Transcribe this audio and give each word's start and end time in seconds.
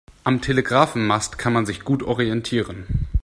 Am 0.23 0.41
Telegrafenmast 0.41 1.37
kann 1.37 1.53
man 1.53 1.67
sich 1.67 1.83
gut 1.83 2.01
orientieren. 2.01 3.07